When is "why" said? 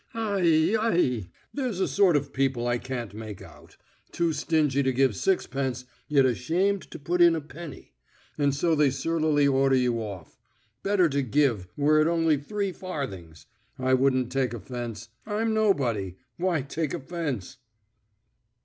16.35-16.63